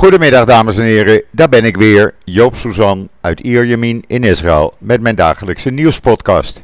Goedemiddag 0.00 0.44
dames 0.44 0.78
en 0.78 0.84
heren, 0.84 1.22
daar 1.30 1.48
ben 1.48 1.64
ik 1.64 1.76
weer, 1.76 2.14
Joop 2.24 2.54
Suzan 2.56 3.08
uit 3.20 3.40
Ierjemien 3.40 4.04
in 4.06 4.24
Israël 4.24 4.74
met 4.78 5.00
mijn 5.00 5.14
dagelijkse 5.14 5.70
nieuwspodcast. 5.70 6.62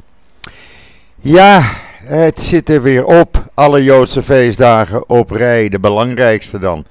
Ja, 1.21 1.63
het 2.05 2.41
zit 2.41 2.69
er 2.69 2.83
weer 2.83 3.05
op, 3.05 3.51
alle 3.55 3.85
Joodse 3.85 4.23
feestdagen 4.23 5.09
op 5.09 5.31
rij, 5.31 5.69
de 5.69 5.81
belangrijkste 5.81 6.59
dan. 6.59 6.85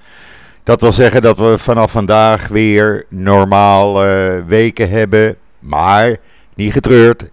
Dat 0.63 0.81
wil 0.81 0.92
zeggen 0.92 1.21
dat 1.21 1.37
we 1.37 1.58
vanaf 1.58 1.92
vandaag 1.92 2.47
weer 2.47 3.05
normaal 3.09 4.05
weken 4.47 4.89
hebben, 4.89 5.35
maar 5.59 6.17
niet 6.55 6.73
getreurd. 6.73 7.23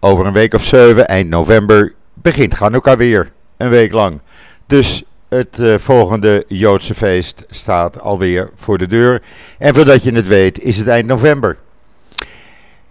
Over 0.00 0.26
een 0.26 0.32
week 0.32 0.54
of 0.54 0.64
zeven, 0.64 1.08
eind 1.08 1.28
november, 1.28 1.92
begint 2.14 2.58
Hanukkah 2.58 2.98
weer, 2.98 3.32
een 3.56 3.70
week 3.70 3.92
lang. 3.92 4.20
Dus 4.66 5.04
het 5.34 5.58
uh, 5.58 5.78
volgende 5.78 6.44
Joodse 6.48 6.94
feest 6.94 7.44
staat 7.50 8.00
alweer 8.00 8.50
voor 8.54 8.78
de 8.78 8.86
deur. 8.86 9.22
En 9.58 9.74
voordat 9.74 10.02
je 10.02 10.12
het 10.12 10.26
weet, 10.26 10.62
is 10.62 10.78
het 10.78 10.88
eind 10.88 11.06
november. 11.06 11.58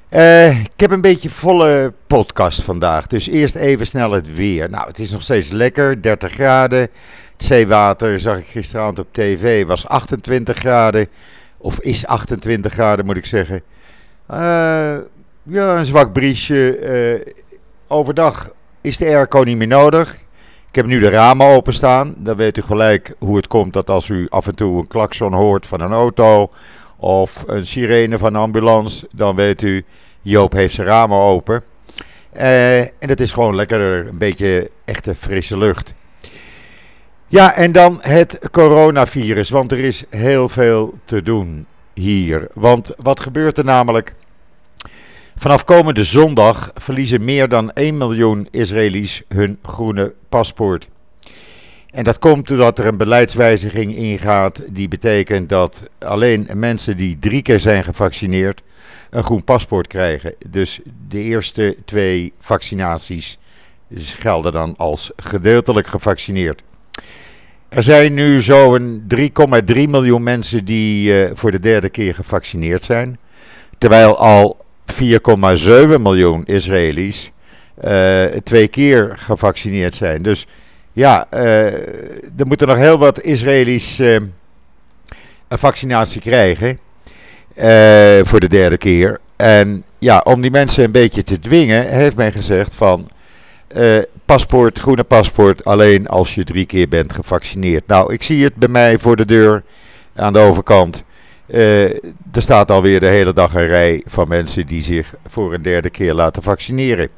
Uh, 0.09 0.59
ik 0.59 0.80
heb 0.80 0.91
een 0.91 1.02
beetje 1.02 1.30
volle 1.30 1.94
podcast 2.08 2.62
vandaag. 2.62 3.08
Dus 3.08 3.27
eerst 3.27 3.55
even 3.55 3.88
snel 3.88 4.12
het 4.12 4.35
weer. 4.35 4.70
Nou, 4.70 4.88
het 4.88 4.99
is 4.99 5.12
nog 5.12 5.21
steeds 5.21 5.49
lekker, 5.49 6.02
30 6.02 6.32
graden. 6.32 6.80
Het 6.80 6.91
zeewater, 7.38 8.20
zag 8.20 8.38
ik 8.38 8.46
gisteravond 8.46 8.99
op 8.99 9.07
tv, 9.12 9.66
was 9.66 9.88
28 9.88 10.57
graden. 10.57 11.07
Of 11.57 11.80
is 11.80 12.07
28 12.07 12.73
graden, 12.73 13.05
moet 13.05 13.18
ik 13.18 13.26
zeggen. 13.26 13.62
Uh, 14.32 14.38
ja, 15.44 15.77
een 15.77 15.85
zwak 15.85 16.13
briesje. 16.13 17.34
overdag 17.88 18.52
is 18.82 18.98
de 18.98 19.05
airco 19.05 19.41
niet 19.41 19.57
meer 19.57 19.68
nodig. 19.68 20.23
Ik 20.73 20.80
heb 20.80 20.88
nu 20.88 21.00
de 21.00 21.09
ramen 21.09 21.48
openstaan. 21.48 22.16
Dan 22.18 22.36
weet 22.36 22.58
u 22.58 22.62
gelijk 22.62 23.16
hoe 23.20 23.36
het 23.36 23.48
komt 23.48 23.73
dat 23.73 23.90
als 23.90 24.09
u 24.09 24.27
af 24.30 24.48
en 24.48 24.55
toe 24.55 24.77
een 24.77 24.88
klakson 24.88 25.34
hoort 25.34 25.68
van 25.68 25.82
een 25.82 25.91
auto 25.91 26.49
of 26.98 27.44
een 27.48 27.66
sirene 27.66 28.18
van 28.18 28.34
een 28.34 28.41
ambulance, 28.41 29.07
dan 29.12 29.35
weet 29.35 29.62
u, 29.62 29.85
Joop 30.21 30.54
heeft 30.54 30.74
zijn 30.74 30.88
ramen 30.88 31.18
open. 31.18 31.63
Uh, 32.35 32.79
en 32.79 32.90
het 32.99 33.20
is 33.20 33.32
gewoon 33.32 33.55
lekker 33.55 34.07
een 34.07 34.18
beetje 34.18 34.70
echte 34.85 35.16
frisse 35.16 35.57
lucht. 35.57 35.94
Ja, 37.27 37.55
en 37.55 37.71
dan 37.71 37.98
het 38.01 38.40
coronavirus, 38.51 39.49
want 39.49 39.71
er 39.71 39.79
is 39.79 40.04
heel 40.10 40.49
veel 40.49 40.94
te 41.05 41.21
doen 41.21 41.66
hier. 41.94 42.48
Want 42.54 42.91
wat 42.98 43.20
gebeurt 43.20 43.57
er 43.57 43.66
namelijk? 43.66 44.13
Vanaf 45.44 45.63
komende 45.63 46.04
zondag 46.04 46.72
verliezen 46.76 47.24
meer 47.24 47.49
dan 47.49 47.72
1 47.72 47.98
miljoen 47.98 48.48
Israëli's 48.52 49.24
hun 49.27 49.58
groene 49.63 50.13
paspoort. 50.30 50.88
En 51.90 52.04
dat 52.04 52.20
komt 52.20 52.48
doordat 52.48 52.80
er 52.80 52.88
een 52.88 52.98
beleidswijziging 52.98 53.96
ingaat 53.96 54.62
die 54.70 54.88
betekent 54.88 55.50
dat 55.50 55.84
alleen 56.00 56.48
mensen 56.54 56.98
die 56.98 57.18
drie 57.20 57.41
keer 57.41 57.60
zijn 57.60 57.84
gevaccineerd 57.84 58.62
een 59.10 59.24
groen 59.24 59.44
paspoort 59.44 59.88
krijgen. 59.88 60.35
Dus 60.50 60.80
de 61.08 61.20
eerste 61.20 61.76
twee 61.85 62.34
vaccinaties 62.40 63.38
gelden 63.96 64.52
dan 64.52 64.74
als 64.78 65.12
gedeeltelijk 65.16 65.88
gevaccineerd. 65.88 66.63
Er 67.69 67.84
zijn 67.84 68.13
nu 68.13 68.41
zo'n 68.41 69.03
3,3 69.16 69.19
miljoen 69.90 70.24
mensen 70.24 70.66
die 70.66 71.12
uh, 71.12 71.31
voor 71.34 71.52
de 71.52 71.59
derde 71.59 71.90
keer 71.90 72.16
gevaccineerd 72.16 72.85
zijn. 72.85 73.18
Terwijl 73.78 74.18
al 74.18 74.62
4,7 74.85 76.01
miljoen 76.01 76.45
Israëli's 76.45 77.31
uh, 77.84 78.23
twee 78.23 78.67
keer 78.67 79.13
gevaccineerd 79.16 79.95
zijn. 79.95 80.22
Dus 80.22 80.47
ja, 80.94 81.25
uh, 81.34 81.66
er 82.38 82.45
moeten 82.45 82.67
nog 82.67 82.78
heel 82.78 82.97
wat 82.97 83.22
Israëli's 83.22 84.00
uh, 84.00 84.13
een 85.47 85.57
vaccinatie 85.57 86.22
krijgen 86.22 86.79
voor 88.25 88.39
de 88.39 88.47
derde 88.47 88.78
keer. 88.78 89.19
En 89.35 89.84
ja, 90.00 90.22
om 90.23 90.41
die 90.41 90.51
mensen 90.51 90.84
een 90.84 90.91
beetje 90.91 91.23
te 91.23 91.39
dwingen, 91.39 91.88
heeft 91.88 92.16
men 92.16 92.31
gezegd 92.31 92.73
van 92.73 93.07
paspoort, 94.25 94.79
groene 94.79 95.03
paspoort, 95.03 95.66
alleen 95.66 96.07
als 96.07 96.35
je 96.35 96.43
drie 96.43 96.66
keer 96.66 96.88
bent 96.88 97.13
gevaccineerd. 97.13 97.88
Nou, 97.88 98.13
ik 98.13 98.23
zie 98.23 98.43
het 98.43 98.55
bij 98.55 98.69
mij 98.69 98.99
voor 98.99 99.16
de 99.16 99.25
deur 99.25 99.63
aan 100.16 100.33
de 100.33 100.39
overkant. 100.39 101.03
Uh, 101.47 101.83
er 102.31 102.41
staat 102.41 102.71
alweer 102.71 102.99
de 102.99 103.05
hele 103.05 103.33
dag 103.33 103.53
een 103.53 103.65
rij 103.65 104.01
van 104.05 104.27
mensen 104.27 104.65
die 104.65 104.81
zich 104.81 105.13
voor 105.27 105.53
een 105.53 105.61
derde 105.61 105.89
keer 105.89 106.13
laten 106.13 106.43
vaccineren. 106.43 107.09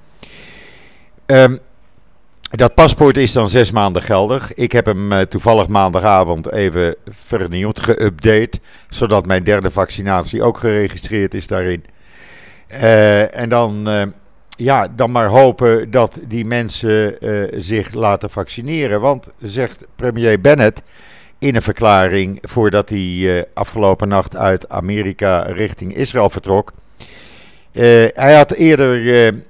Um, 1.25 1.59
dat 2.49 2.73
paspoort 2.73 3.17
is 3.17 3.31
dan 3.31 3.49
zes 3.49 3.71
maanden 3.71 4.01
geldig. 4.01 4.53
Ik 4.53 4.71
heb 4.71 4.85
hem 4.85 5.11
uh, 5.11 5.19
toevallig 5.19 5.67
maandagavond 5.67 6.51
even 6.51 6.95
vernieuwd, 7.09 7.89
geüpdate, 7.89 8.59
zodat 8.89 9.25
mijn 9.25 9.43
derde 9.43 9.71
vaccinatie 9.71 10.43
ook 10.43 10.57
geregistreerd 10.57 11.33
is 11.33 11.47
daarin. 11.47 11.83
Uh, 12.71 13.35
en 13.35 13.49
dan, 13.49 13.89
ja, 14.57 14.87
dan 14.95 15.11
maar 15.11 15.27
hopen 15.27 15.91
dat 15.91 16.19
die 16.27 16.45
mensen 16.45 17.17
zich 17.61 17.93
laten 17.93 18.29
vaccineren. 18.29 19.01
Want, 19.01 19.29
zegt 19.39 19.85
premier 19.95 20.41
Bennett 20.41 20.81
in 21.45 21.55
een 21.55 21.61
verklaring 21.61 22.39
voordat 22.41 22.89
hij 22.89 22.99
uh, 22.99 23.41
afgelopen 23.53 24.07
nacht 24.07 24.35
uit 24.35 24.69
Amerika 24.69 25.41
richting 25.41 25.95
Israël 25.95 26.29
vertrok. 26.29 26.73
Uh, 27.71 27.83
hij 28.13 28.35
had 28.35 28.51
eerder 28.51 29.01
uh, 29.01 29.41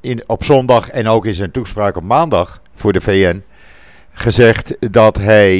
in, 0.00 0.22
op 0.26 0.44
zondag 0.44 0.90
en 0.90 1.08
ook 1.08 1.26
in 1.26 1.34
zijn 1.34 1.50
toespraak 1.50 1.96
op 1.96 2.02
maandag 2.02 2.60
voor 2.74 2.92
de 2.92 3.00
VN 3.00 3.42
gezegd 4.12 4.76
dat 4.92 5.16
hij, 5.16 5.58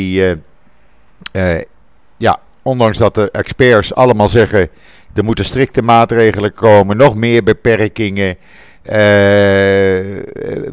ja, 2.17 2.41
ondanks 2.63 2.99
dat 2.99 3.15
de 3.15 3.31
experts 3.31 3.95
allemaal 3.95 4.29
zeggen 4.29 4.69
er 5.15 5.25
moeten 5.25 5.45
strikte 5.45 5.83
maatregelen 5.83 6.53
komen, 6.53 6.97
nog 6.97 7.15
meer 7.15 7.43
beperkingen. 7.43 8.37
Uh, 8.85 10.23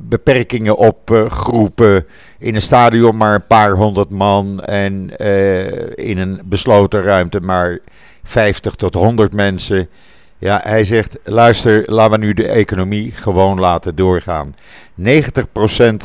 beperkingen 0.02 0.78
op 0.78 1.12
uh, 1.12 1.30
groepen. 1.30 2.06
In 2.40 2.56
een 2.56 2.62
stadion 2.62 3.18
maar 3.18 3.36
een 3.36 3.48
paar 3.48 3.72
honderd 3.72 4.10
man. 4.10 4.64
En 4.64 5.12
uh, 5.18 5.66
in 5.96 6.18
een 6.18 6.42
besloten 6.46 7.04
ruimte 7.04 7.40
maar 7.40 7.80
50 8.24 8.76
tot 8.76 8.94
100 8.94 9.34
mensen. 9.34 9.90
Ja, 10.38 10.62
hij 10.64 10.84
zegt: 10.84 11.20
luister, 11.24 11.84
laten 11.86 12.20
we 12.20 12.26
nu 12.26 12.34
de 12.34 12.48
economie 12.48 13.12
gewoon 13.12 13.60
laten 13.60 13.96
doorgaan. 13.96 14.56
90% 15.02 15.04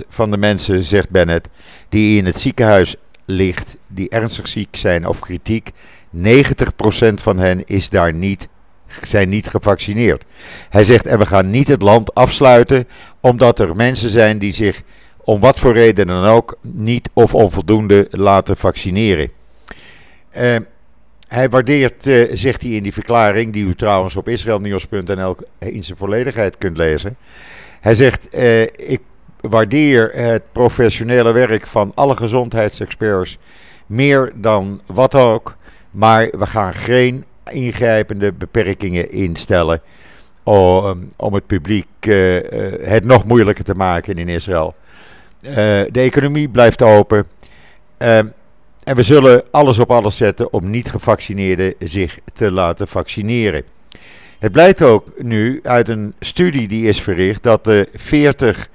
van 0.09 0.31
de 0.31 0.37
mensen, 0.37 0.83
zegt 0.83 1.11
Bennett, 1.11 1.49
die 1.89 2.19
in 2.19 2.27
het 2.27 2.39
ziekenhuis 2.39 2.97
ligt, 3.25 3.77
die 3.89 4.09
ernstig 4.09 4.49
ziek 4.49 4.77
zijn 4.77 5.07
of 5.07 5.19
kritiek, 5.19 5.71
90% 6.17 6.21
van 7.15 7.39
hen 7.39 7.65
is 7.65 7.89
daar 7.89 8.15
niet 8.15 8.49
zijn 9.03 9.28
niet 9.28 9.48
gevaccineerd. 9.48 10.25
Hij 10.70 10.84
zegt, 10.84 11.06
en 11.06 11.19
we 11.19 11.26
gaan 11.26 11.50
niet 11.50 11.69
het 11.69 11.82
land 11.82 12.14
afsluiten 12.14 12.88
omdat 13.20 13.60
er 13.60 13.76
mensen 13.76 14.10
zijn 14.10 14.38
die 14.38 14.53
zich 14.53 14.82
om 15.25 15.41
wat 15.41 15.58
voor 15.58 15.72
reden 15.72 16.06
dan 16.06 16.25
ook 16.25 16.58
niet 16.60 17.10
of 17.12 17.34
onvoldoende 17.34 18.06
laten 18.10 18.56
vaccineren. 18.56 19.30
Uh, 20.36 20.56
hij 21.28 21.48
waardeert, 21.48 22.06
uh, 22.06 22.28
zegt 22.32 22.62
hij 22.62 22.70
in 22.70 22.82
die 22.82 22.92
verklaring, 22.92 23.53
die 23.53 23.64
u 23.64 23.75
trouwens 23.75 24.16
op 24.16 24.28
israelnieuws.nl 24.28 25.36
in 25.59 25.84
zijn 25.84 25.98
volledigheid 25.98 26.59
kunt 26.59 26.76
lezen. 26.76 27.16
Hij 27.80 27.94
zegt, 27.94 28.34
uh, 28.34 28.62
ik 28.62 29.00
waardeer 29.41 30.10
het 30.14 30.42
professionele 30.53 31.32
werk 31.32 31.66
van 31.66 31.92
alle 31.94 32.16
gezondheidsexperts 32.16 33.38
meer 33.86 34.32
dan 34.34 34.80
wat 34.86 35.14
ook. 35.14 35.56
Maar 35.91 36.30
we 36.38 36.47
gaan 36.47 36.74
geen 36.74 37.24
ingrijpende 37.50 38.32
beperkingen 38.32 39.10
instellen 39.10 39.80
om, 40.42 41.08
om 41.16 41.34
het 41.34 41.47
publiek 41.47 41.86
uh, 42.00 42.41
het 42.82 43.04
nog 43.04 43.25
moeilijker 43.25 43.64
te 43.64 43.75
maken 43.75 44.16
in 44.16 44.28
Israël. 44.28 44.75
Uh, 45.41 45.53
de 45.91 46.00
economie 46.00 46.48
blijft 46.48 46.82
open. 46.82 47.26
en 47.98 48.34
we 48.84 49.03
zullen 49.03 49.42
alles 49.50 49.78
op 49.78 49.91
alles 49.91 50.16
zetten 50.16 50.53
om 50.53 50.70
niet-gevaccineerden 50.70 51.74
zich 51.78 52.18
te 52.33 52.53
laten 52.53 52.89
vaccineren. 52.89 53.65
Het 54.38 54.53
blijkt 54.53 54.83
ook 54.83 55.22
nu 55.22 55.60
uit 55.62 55.88
een 55.88 56.15
studie 56.21 56.68
die 56.68 56.88
is 56.88 57.00
verricht 57.00 57.42
dat 57.42 57.65
de 57.65 57.88
40 57.95 58.68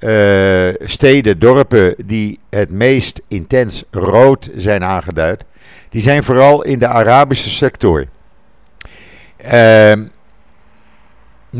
uh, 0.00 0.68
steden, 0.80 1.38
dorpen 1.38 1.94
die 2.04 2.38
het 2.50 2.70
meest 2.70 3.20
intens 3.28 3.84
rood 3.90 4.50
zijn 4.56 4.84
aangeduid, 4.84 5.44
die 5.88 6.02
zijn 6.02 6.24
vooral 6.24 6.62
in 6.62 6.78
de 6.78 6.88
Arabische 6.88 7.50
sector. 7.50 8.06
Uh, 9.52 9.92
90% 9.92 11.58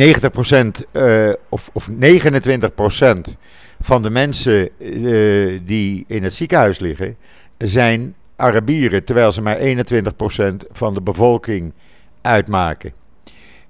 uh, 0.92 1.32
of, 1.48 1.70
of 1.72 1.88
29% 1.90 1.94
van 3.80 4.02
de 4.02 4.10
mensen 4.10 4.68
die 5.64 6.04
in 6.08 6.22
het 6.22 6.34
ziekenhuis 6.34 6.78
liggen 6.78 7.16
zijn 7.58 8.14
Arabieren, 8.36 9.04
terwijl 9.04 9.32
ze 9.32 9.42
maar 9.42 9.58
21% 9.58 9.62
van 10.72 10.94
de 10.94 11.00
bevolking 11.00 11.72
uitmaken. 12.20 12.92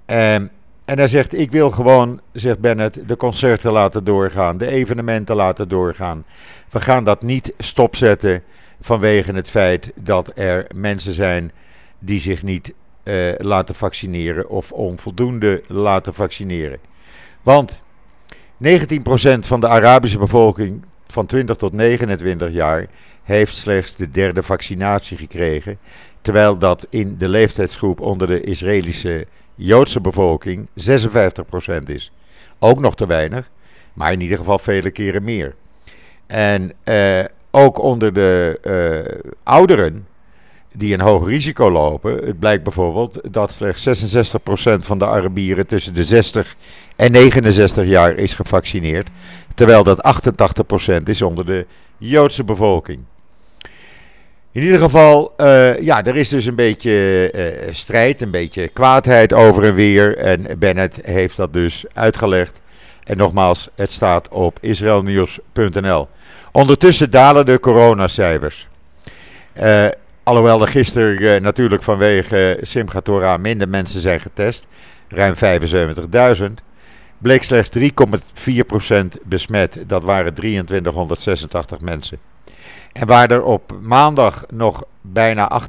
Um, 0.05 0.49
en 0.85 0.97
hij 0.97 1.07
zegt: 1.07 1.33
Ik 1.33 1.51
wil 1.51 1.71
gewoon, 1.71 2.21
zegt 2.33 2.59
Bennett, 2.59 3.07
de 3.07 3.17
concerten 3.17 3.71
laten 3.71 4.03
doorgaan, 4.03 4.57
de 4.57 4.67
evenementen 4.67 5.35
laten 5.35 5.69
doorgaan. 5.69 6.25
We 6.69 6.79
gaan 6.79 7.03
dat 7.03 7.21
niet 7.21 7.53
stopzetten 7.57 8.43
vanwege 8.81 9.33
het 9.33 9.49
feit 9.49 9.91
dat 9.95 10.31
er 10.35 10.67
mensen 10.75 11.13
zijn 11.13 11.51
die 11.99 12.19
zich 12.19 12.43
niet 12.43 12.73
uh, 13.03 13.33
laten 13.37 13.75
vaccineren 13.75 14.49
of 14.49 14.71
onvoldoende 14.71 15.63
laten 15.67 16.13
vaccineren. 16.13 16.79
Want 17.41 17.83
19% 18.63 19.39
van 19.39 19.59
de 19.59 19.67
Arabische 19.67 20.17
bevolking 20.17 20.85
van 21.07 21.25
20 21.25 21.57
tot 21.57 21.73
29 21.73 22.51
jaar 22.51 22.87
heeft 23.23 23.55
slechts 23.55 23.95
de 23.95 24.11
derde 24.11 24.43
vaccinatie 24.43 25.17
gekregen. 25.17 25.77
Terwijl 26.21 26.57
dat 26.57 26.87
in 26.89 27.17
de 27.17 27.29
leeftijdsgroep 27.29 28.01
onder 28.01 28.27
de 28.27 28.41
Israëlische 28.41 29.27
Joodse 29.55 30.01
bevolking 30.01 30.67
56% 30.67 31.83
is. 31.85 32.11
Ook 32.59 32.79
nog 32.79 32.95
te 32.95 33.07
weinig, 33.07 33.49
maar 33.93 34.11
in 34.11 34.21
ieder 34.21 34.37
geval 34.37 34.59
vele 34.59 34.91
keren 34.91 35.23
meer. 35.23 35.55
En 36.27 36.71
uh, 36.83 37.23
ook 37.51 37.79
onder 37.79 38.13
de 38.13 38.59
uh, 38.63 39.31
ouderen 39.43 40.07
die 40.73 40.93
een 40.93 41.01
hoog 41.01 41.27
risico 41.27 41.71
lopen. 41.71 42.25
Het 42.25 42.39
blijkt 42.39 42.63
bijvoorbeeld 42.63 43.19
dat 43.33 43.53
slechts 43.53 44.07
66% 44.37 44.37
van 44.77 44.99
de 44.99 45.07
Arabieren 45.07 45.67
tussen 45.67 45.93
de 45.93 46.03
60 46.03 46.55
en 46.95 47.11
69 47.11 47.87
jaar 47.87 48.15
is 48.15 48.33
gevaccineerd. 48.33 49.09
Terwijl 49.55 49.83
dat 49.83 50.23
88% 50.99 51.03
is 51.03 51.21
onder 51.21 51.45
de 51.45 51.65
Joodse 51.97 52.43
bevolking. 52.43 52.99
In 54.55 54.61
ieder 54.61 54.79
geval, 54.79 55.33
uh, 55.37 55.79
ja, 55.79 56.03
er 56.03 56.15
is 56.15 56.29
dus 56.29 56.45
een 56.45 56.55
beetje 56.55 57.31
uh, 57.35 57.73
strijd, 57.73 58.21
een 58.21 58.31
beetje 58.31 58.67
kwaadheid 58.67 59.33
over 59.33 59.63
en 59.63 59.73
weer. 59.73 60.17
En 60.17 60.59
Bennett 60.59 60.99
heeft 61.03 61.37
dat 61.37 61.53
dus 61.53 61.85
uitgelegd. 61.93 62.61
En 63.03 63.17
nogmaals, 63.17 63.69
het 63.75 63.91
staat 63.91 64.29
op 64.29 64.57
israelnieuws.nl. 64.61 66.07
Ondertussen 66.51 67.11
dalen 67.11 67.45
de 67.45 67.59
coronacijfers. 67.59 68.67
Uh, 69.61 69.85
alhoewel 70.23 70.61
er 70.61 70.67
gisteren 70.67 71.41
natuurlijk 71.41 71.83
vanwege 71.83 72.57
Simchat 72.61 73.05
Torah 73.05 73.39
minder 73.39 73.69
mensen 73.69 74.01
zijn 74.01 74.19
getest. 74.19 74.67
Ruim 75.07 75.33
75.000 76.37 76.43
bleek 77.17 77.43
slechts 77.43 77.77
3,4% 77.77 77.83
besmet. 79.23 79.83
Dat 79.87 80.03
waren 80.03 80.33
2386 80.33 81.79
mensen. 81.79 82.19
En 82.95 83.07
waar 83.07 83.31
er 83.31 83.43
op 83.43 83.77
maandag 83.81 84.45
nog 84.53 84.83
bijna 85.01 85.61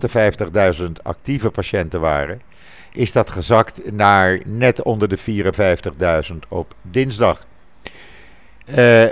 58.000 0.79 0.87
actieve 1.03 1.51
patiënten 1.51 2.01
waren, 2.01 2.41
is 2.93 3.13
dat 3.13 3.31
gezakt 3.31 3.93
naar 3.93 4.41
net 4.45 4.83
onder 4.83 5.09
de 5.09 5.19
54.000 6.33 6.37
op 6.49 6.75
dinsdag. 6.83 7.47
Uh, 8.79 9.07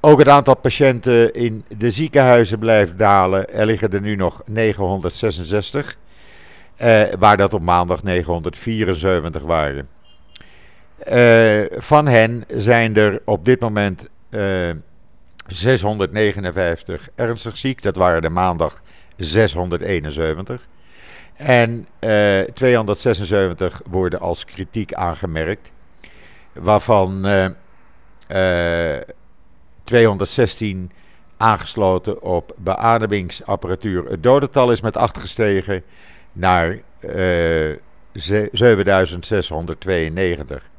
ook 0.00 0.18
het 0.18 0.28
aantal 0.28 0.56
patiënten 0.56 1.34
in 1.34 1.64
de 1.76 1.90
ziekenhuizen 1.90 2.58
blijft 2.58 2.98
dalen. 2.98 3.54
Er 3.54 3.66
liggen 3.66 3.90
er 3.90 4.00
nu 4.00 4.16
nog 4.16 4.42
966, 4.46 5.96
uh, 6.82 7.02
waar 7.18 7.36
dat 7.36 7.54
op 7.54 7.62
maandag 7.62 8.02
974 8.02 9.42
waren. 9.42 9.88
Uh, 11.12 11.64
van 11.76 12.06
hen 12.06 12.44
zijn 12.48 12.96
er 12.96 13.22
op 13.24 13.44
dit 13.44 13.60
moment 13.60 14.08
659 15.46 17.08
ernstig 17.14 17.56
ziek. 17.56 17.82
Dat 17.82 17.96
waren 17.96 18.22
de 18.22 18.30
maandag 18.30 18.82
671. 19.16 20.66
En 21.34 21.88
uh, 22.00 22.40
276 22.40 23.82
worden 23.86 24.20
als 24.20 24.44
kritiek 24.44 24.92
aangemerkt. 24.92 25.72
Waarvan 26.52 27.26
uh, 27.26 27.46
216 29.84 30.90
aangesloten 31.36 32.22
op 32.22 32.54
beademingsapparatuur. 32.56 34.04
Het 34.04 34.22
dodental 34.22 34.70
is 34.70 34.80
met 34.80 34.96
8 34.96 35.18
gestegen 35.18 35.82
naar 36.32 36.78
7692. 38.12 40.72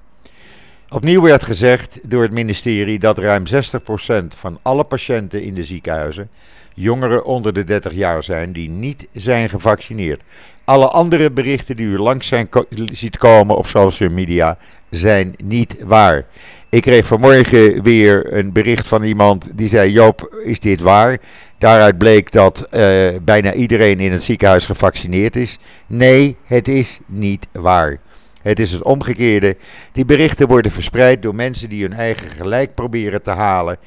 Opnieuw 0.89 1.21
werd 1.21 1.43
gezegd 1.43 1.99
door 2.09 2.21
het 2.21 2.31
ministerie 2.31 2.99
dat 2.99 3.17
ruim 3.17 3.43
60% 3.47 4.27
van 4.35 4.59
alle 4.61 4.83
patiënten 4.83 5.43
in 5.43 5.53
de 5.55 5.63
ziekenhuizen 5.63 6.29
jongeren 6.75 7.25
onder 7.25 7.53
de 7.53 7.63
30 7.63 7.93
jaar 7.93 8.23
zijn 8.23 8.51
die 8.51 8.69
niet 8.69 9.07
zijn 9.11 9.49
gevaccineerd. 9.49 10.21
Alle 10.63 10.87
andere 10.87 11.31
berichten 11.31 11.75
die 11.75 11.85
u 11.85 11.97
langs 11.97 12.27
zijn 12.27 12.49
ziet 12.91 13.17
komen 13.17 13.57
op 13.57 13.65
social 13.65 14.09
media 14.09 14.57
zijn 14.89 15.33
niet 15.43 15.77
waar. 15.83 16.25
Ik 16.69 16.81
kreeg 16.81 17.07
vanmorgen 17.07 17.83
weer 17.83 18.33
een 18.33 18.51
bericht 18.51 18.87
van 18.87 19.03
iemand 19.03 19.49
die 19.53 19.67
zei: 19.67 19.91
Joop, 19.91 20.35
is 20.43 20.59
dit 20.59 20.81
waar? 20.81 21.17
Daaruit 21.57 21.97
bleek 21.97 22.31
dat 22.31 22.67
uh, 22.71 23.07
bijna 23.21 23.53
iedereen 23.53 23.99
in 23.99 24.11
het 24.11 24.23
ziekenhuis 24.23 24.65
gevaccineerd 24.65 25.35
is. 25.35 25.57
Nee, 25.87 26.37
het 26.43 26.67
is 26.67 26.99
niet 27.05 27.47
waar. 27.51 27.99
Het 28.45 28.59
is 28.59 28.71
het 28.71 28.83
omgekeerde. 28.83 29.57
Die 29.91 30.05
berichten 30.05 30.47
worden 30.47 30.71
verspreid 30.71 31.21
door 31.21 31.35
mensen 31.35 31.69
die 31.69 31.81
hun 31.81 31.93
eigen 31.93 32.29
gelijk 32.29 32.75
proberen 32.75 33.21
te 33.21 33.29
halen. 33.29 33.77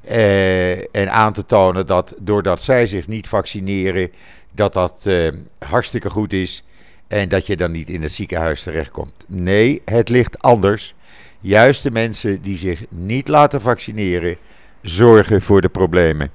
Eh, 0.00 0.96
en 0.96 1.10
aan 1.10 1.32
te 1.32 1.46
tonen 1.46 1.86
dat 1.86 2.14
doordat 2.18 2.62
zij 2.62 2.86
zich 2.86 3.06
niet 3.06 3.28
vaccineren, 3.28 4.10
dat 4.52 4.72
dat 4.72 5.06
eh, 5.06 5.28
hartstikke 5.58 6.10
goed 6.10 6.32
is. 6.32 6.64
En 7.08 7.28
dat 7.28 7.46
je 7.46 7.56
dan 7.56 7.70
niet 7.70 7.88
in 7.88 8.02
het 8.02 8.12
ziekenhuis 8.12 8.62
terechtkomt. 8.62 9.14
Nee, 9.26 9.82
het 9.84 10.08
ligt 10.08 10.42
anders. 10.42 10.94
Juist 11.40 11.82
de 11.82 11.90
mensen 11.90 12.42
die 12.42 12.56
zich 12.56 12.84
niet 12.88 13.28
laten 13.28 13.60
vaccineren, 13.60 14.36
zorgen 14.82 15.42
voor 15.42 15.60
de 15.60 15.68
problemen. 15.68 16.30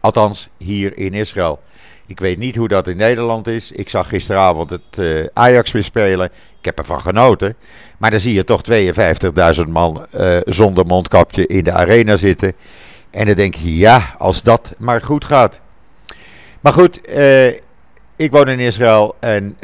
Althans, 0.00 0.48
hier 0.56 0.98
in 0.98 1.14
Israël. 1.14 1.60
Ik 2.08 2.20
weet 2.20 2.38
niet 2.38 2.56
hoe 2.56 2.68
dat 2.68 2.88
in 2.88 2.96
Nederland 2.96 3.46
is. 3.46 3.72
Ik 3.72 3.88
zag 3.88 4.08
gisteravond 4.08 4.70
het 4.70 4.98
uh, 4.98 5.26
Ajax 5.32 5.72
weer 5.72 5.82
spelen. 5.82 6.30
Ik 6.58 6.64
heb 6.64 6.78
ervan 6.78 7.00
genoten. 7.00 7.54
Maar 7.98 8.10
dan 8.10 8.20
zie 8.20 8.34
je 8.34 8.44
toch 8.44 8.60
52.000 9.56 9.62
man 9.68 10.06
uh, 10.14 10.38
zonder 10.44 10.86
mondkapje 10.86 11.46
in 11.46 11.64
de 11.64 11.72
arena 11.72 12.16
zitten. 12.16 12.52
En 13.10 13.26
dan 13.26 13.34
denk 13.34 13.54
je, 13.54 13.76
ja, 13.76 14.14
als 14.18 14.42
dat 14.42 14.74
maar 14.78 15.00
goed 15.00 15.24
gaat. 15.24 15.60
Maar 16.60 16.72
goed, 16.72 17.08
uh, 17.08 17.46
ik 18.16 18.30
woon 18.30 18.48
in 18.48 18.58
Israël 18.58 19.16
en 19.20 19.56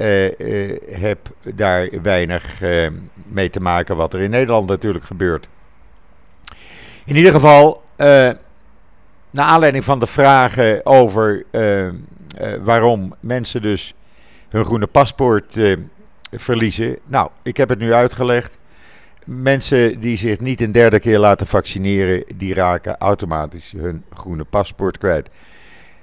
heb 0.90 1.18
daar 1.54 1.88
weinig 2.02 2.60
mee 3.14 3.50
te 3.50 3.60
maken 3.60 3.96
wat 3.96 4.14
er 4.14 4.20
in 4.20 4.30
Nederland 4.30 4.68
natuurlijk 4.68 5.04
gebeurt. 5.04 5.48
In 7.04 7.16
ieder 7.16 7.32
geval, 7.32 7.82
naar 9.30 9.44
aanleiding 9.44 9.84
van 9.84 9.98
de 9.98 10.06
vragen 10.06 10.86
over 10.86 11.44
waarom 12.62 13.14
mensen 13.20 13.62
dus 13.62 13.94
hun 14.48 14.64
groene 14.64 14.86
paspoort 14.86 15.56
uh, 15.56 15.76
verliezen. 16.32 16.98
Nou, 17.06 17.30
ik 17.42 17.56
heb 17.56 17.68
het 17.68 17.78
nu 17.78 17.92
uitgelegd. 17.92 18.58
Mensen 19.24 20.00
die 20.00 20.16
zich 20.16 20.40
niet 20.40 20.60
een 20.60 20.72
derde 20.72 21.00
keer 21.00 21.18
laten 21.18 21.46
vaccineren, 21.46 22.24
die 22.36 22.54
raken 22.54 22.98
automatisch 22.98 23.72
hun 23.76 24.04
groene 24.12 24.44
paspoort 24.44 24.98
kwijt. 24.98 25.28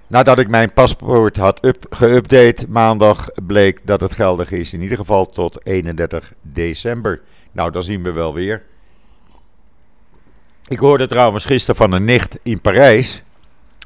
Nadat 0.07 0.39
ik 0.39 0.49
mijn 0.49 0.73
paspoort 0.73 1.37
had 1.37 1.75
geüpdate 1.89 2.69
maandag, 2.69 3.27
bleek 3.45 3.87
dat 3.87 4.01
het 4.01 4.11
geldig 4.11 4.51
is 4.51 4.73
in 4.73 4.81
ieder 4.81 4.97
geval 4.97 5.25
tot 5.25 5.65
31 5.65 6.33
december. 6.41 7.21
Nou, 7.51 7.71
dan 7.71 7.83
zien 7.83 8.03
we 8.03 8.11
wel 8.11 8.33
weer. 8.33 8.63
Ik 10.67 10.79
hoorde 10.79 11.07
trouwens 11.07 11.45
gisteren 11.45 11.75
van 11.75 11.91
een 11.91 12.03
nicht 12.03 12.39
in 12.43 12.61
Parijs. 12.61 13.23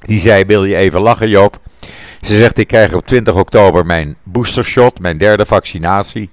Die 0.01 0.20
zei: 0.20 0.46
Wil 0.46 0.65
je 0.65 0.75
even 0.75 1.01
lachen, 1.01 1.29
Joop? 1.29 1.60
Ze 2.25 2.38
zegt, 2.38 2.58
ik 2.58 2.67
krijg 2.67 2.94
op 2.94 3.05
20 3.05 3.36
oktober 3.36 3.86
mijn 3.86 4.15
boostershot, 4.24 5.00
mijn 5.00 5.17
derde 5.17 5.46
vaccinatie. 5.46 6.29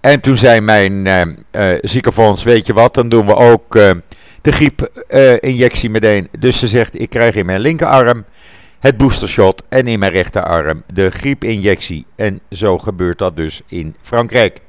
En 0.00 0.20
toen 0.20 0.36
zei 0.36 0.60
mijn 0.60 1.06
uh, 1.06 1.78
ziekenfonds, 1.80 2.42
weet 2.42 2.66
je 2.66 2.72
wat, 2.72 2.94
dan 2.94 3.08
doen 3.08 3.26
we 3.26 3.34
ook 3.34 3.76
uh, 3.76 3.90
de 4.40 4.52
griepinjectie 4.52 5.90
meteen. 5.90 6.28
Dus 6.38 6.58
ze 6.58 6.68
zegt, 6.68 7.00
ik 7.00 7.10
krijg 7.10 7.34
in 7.34 7.46
mijn 7.46 7.60
linkerarm 7.60 8.24
het 8.80 8.96
boostershot 8.96 9.62
en 9.68 9.86
in 9.86 9.98
mijn 9.98 10.12
rechterarm 10.12 10.82
de 10.92 11.10
griepinjectie. 11.10 12.06
En 12.16 12.40
zo 12.50 12.78
gebeurt 12.78 13.18
dat 13.18 13.36
dus 13.36 13.62
in 13.66 13.96
Frankrijk. 14.02 14.60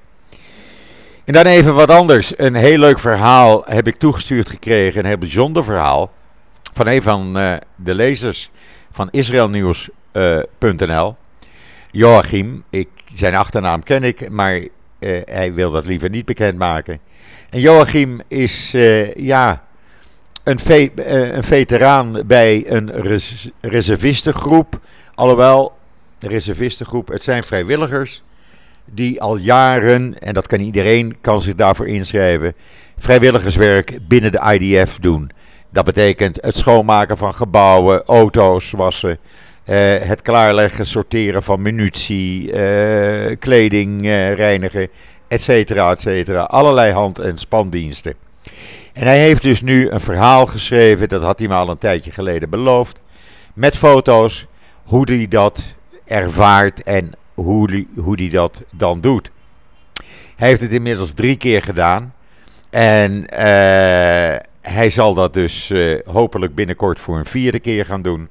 En 1.26 1.34
dan 1.34 1.46
even 1.46 1.74
wat 1.74 1.92
anders. 1.92 2.34
Een 2.36 2.56
heel 2.56 2.78
leuk 2.78 3.00
verhaal 3.00 3.64
heb 3.66 3.88
ik 3.88 3.96
toegestuurd 3.96 4.50
gekregen. 4.50 5.00
Een 5.00 5.06
heel 5.08 5.18
bijzonder 5.18 5.64
verhaal. 5.64 6.12
Van 6.74 6.88
een 6.88 7.02
van 7.02 7.34
de 7.76 7.94
lezers 7.94 8.50
van 8.92 9.08
Israël 9.12 9.50
Nieuws 9.50 9.90
Joachim, 11.92 12.64
ik, 12.70 12.88
zijn 13.14 13.36
achternaam 13.36 13.84
ken 13.84 14.04
ik, 14.04 14.30
maar 14.30 14.56
uh, 14.56 14.68
hij 15.26 15.54
wil 15.54 15.72
dat 15.72 15.86
liever 15.86 16.10
niet 16.10 16.26
bekendmaken. 16.26 17.00
En 17.50 17.60
Joachim 17.60 18.22
is 18.28 18.74
uh, 18.76 19.14
ja, 19.14 19.64
een, 20.44 20.60
een, 21.36 21.44
veteraan 21.44 22.22
bij 22.26 22.64
een 22.68 22.92
res 22.92 23.50
reservistengroep. 23.62 24.80
Alhoewel, 25.16 25.74
reservistengroep, 26.20 27.08
het 27.08 27.24
zijn 27.24 27.44
vrijwilligers 27.44 28.24
die 28.86 29.22
al 29.22 29.38
jaren, 29.38 30.20
en 30.20 30.34
dat 30.34 30.48
kan 30.48 30.60
iedereen, 30.60 31.18
kan 31.22 31.42
zich 31.42 31.56
daarvoor 31.56 31.88
inschrijven, 31.88 32.54
vrijwilligerswerk 32.98 34.00
binnen 34.08 34.32
de 34.32 34.58
IDF 34.60 34.98
doen. 35.00 35.32
Dat 35.70 35.86
betekent 35.86 36.38
het 36.42 36.58
schoonmaken 36.58 37.18
van 37.18 37.34
gebouwen, 37.34 38.04
auto's 38.04 38.72
wassen, 38.72 39.20
het 40.08 40.22
klaarleggen, 40.22 40.86
sorteren 40.86 41.44
van 41.44 41.62
munitie, 41.62 42.50
kleding 43.40 44.02
reinigen, 44.36 44.88
et 45.28 45.42
cetera, 45.42 45.92
et 45.92 46.02
cetera. 46.02 46.42
Allerlei 46.42 46.92
hand- 46.94 47.20
en 47.20 47.38
spandiensten. 47.38 48.14
En 48.94 49.08
hij 49.08 49.20
heeft 49.20 49.42
dus 49.42 49.62
nu 49.62 49.90
een 49.90 50.00
verhaal 50.00 50.46
geschreven, 50.46 51.10
dat 51.10 51.22
had 51.22 51.40
hij 51.40 51.48
me 51.48 51.54
al 51.54 51.70
een 51.70 51.78
tijdje 51.78 52.12
geleden 52.12 52.50
beloofd, 52.50 53.00
met 53.54 53.78
foto's, 53.78 54.48
hoe 54.84 55.12
hij 55.12 55.28
dat 55.28 55.76
ervaart 56.06 56.84
en 56.84 57.12
hoe 57.34 57.72
hij, 57.72 57.88
hoe 57.96 58.16
hij 58.16 58.30
dat 58.30 58.64
dan 58.76 59.02
doet. 59.02 59.32
Hij 60.36 60.48
heeft 60.48 60.62
het 60.62 60.72
inmiddels 60.72 61.14
drie 61.14 61.38
keer 61.38 61.62
gedaan. 61.62 62.14
En 62.70 63.26
hij 64.62 64.90
zal 64.90 65.14
dat 65.14 65.34
dus 65.34 65.74
hopelijk 66.06 66.56
binnenkort 66.56 67.00
voor 67.00 67.18
een 67.18 67.26
vierde 67.26 67.60
keer 67.60 67.86
gaan 67.86 68.02
doen. 68.02 68.30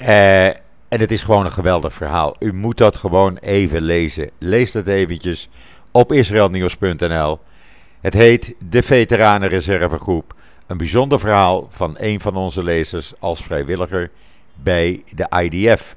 Uh, 0.00 0.46
en 0.94 1.00
het 1.00 1.10
is 1.10 1.22
gewoon 1.22 1.44
een 1.44 1.52
geweldig 1.52 1.92
verhaal. 1.92 2.36
U 2.38 2.52
moet 2.52 2.78
dat 2.78 2.96
gewoon 2.96 3.36
even 3.36 3.82
lezen. 3.82 4.30
Lees 4.38 4.72
dat 4.72 4.86
eventjes 4.86 5.48
op 5.90 6.12
israelnieuws.nl. 6.12 7.38
Het 8.00 8.14
heet 8.14 8.54
De 8.68 8.82
Veteranenreservegroep. 8.82 10.34
Een 10.66 10.76
bijzonder 10.76 11.20
verhaal 11.20 11.66
van 11.70 11.94
een 11.98 12.20
van 12.20 12.36
onze 12.36 12.64
lezers 12.64 13.12
als 13.18 13.42
vrijwilliger 13.42 14.10
bij 14.54 15.02
de 15.10 15.42
IDF. 15.42 15.96